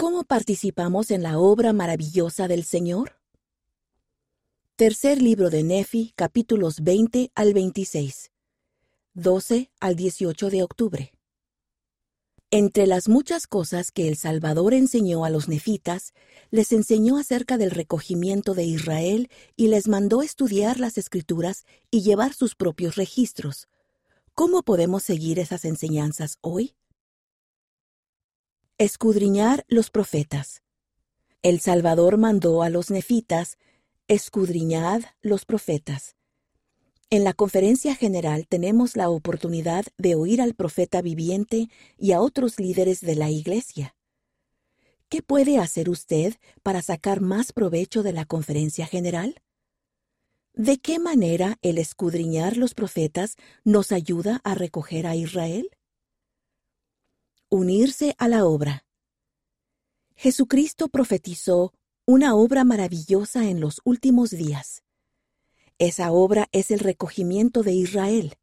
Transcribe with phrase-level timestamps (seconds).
[0.00, 3.20] ¿Cómo participamos en la obra maravillosa del Señor?
[4.76, 8.32] Tercer libro de Nefi, capítulos 20 al 26,
[9.12, 11.12] 12 al 18 de octubre.
[12.50, 16.14] Entre las muchas cosas que el Salvador enseñó a los nefitas,
[16.50, 22.32] les enseñó acerca del recogimiento de Israel y les mandó estudiar las escrituras y llevar
[22.32, 23.68] sus propios registros.
[24.32, 26.74] ¿Cómo podemos seguir esas enseñanzas hoy?
[28.80, 30.62] Escudriñar los profetas.
[31.42, 33.58] El Salvador mandó a los nefitas,
[34.08, 36.16] escudriñad los profetas.
[37.10, 42.58] En la conferencia general tenemos la oportunidad de oír al profeta viviente y a otros
[42.58, 43.96] líderes de la Iglesia.
[45.10, 49.42] ¿Qué puede hacer usted para sacar más provecho de la conferencia general?
[50.54, 55.68] ¿De qué manera el escudriñar los profetas nos ayuda a recoger a Israel?
[57.52, 58.84] Unirse a la obra.
[60.14, 61.74] Jesucristo profetizó
[62.06, 64.84] una obra maravillosa en los últimos días.
[65.80, 68.36] Esa obra es el recogimiento de Israel.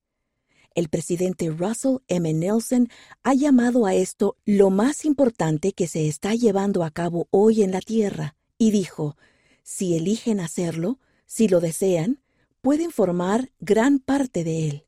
[0.75, 2.33] El presidente Russell M.
[2.33, 2.89] Nelson
[3.23, 7.71] ha llamado a esto lo más importante que se está llevando a cabo hoy en
[7.71, 9.15] la Tierra, y dijo,
[9.63, 12.21] si eligen hacerlo, si lo desean,
[12.59, 14.86] pueden formar gran parte de él.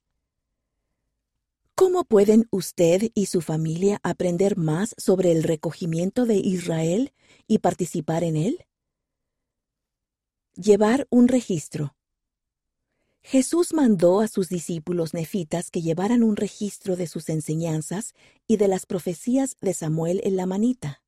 [1.79, 7.13] ¿Cómo pueden usted y su familia aprender más sobre el recogimiento de Israel
[7.47, 8.65] y participar en él?
[10.55, 11.95] Llevar un registro.
[13.21, 18.13] Jesús mandó a sus discípulos nefitas que llevaran un registro de sus enseñanzas
[18.45, 21.01] y de las profecías de Samuel en la manita.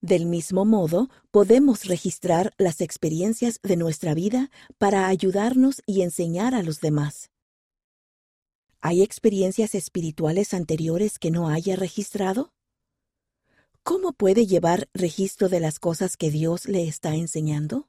[0.00, 6.64] Del mismo modo, podemos registrar las experiencias de nuestra vida para ayudarnos y enseñar a
[6.64, 7.31] los demás.
[8.84, 12.52] ¿Hay experiencias espirituales anteriores que no haya registrado?
[13.84, 17.88] ¿Cómo puede llevar registro de las cosas que Dios le está enseñando?